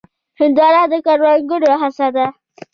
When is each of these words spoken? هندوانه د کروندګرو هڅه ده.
هندوانه 0.39 0.83
د 0.91 0.93
کروندګرو 1.05 1.73
هڅه 1.81 2.07
ده. 2.15 2.25